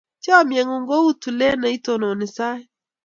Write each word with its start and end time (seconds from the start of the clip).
Chomye 0.23 0.61
ng'ung' 0.65 0.89
kou 0.89 1.07
tulet 1.21 1.57
neitononi 1.61 2.27
sait. 2.35 2.63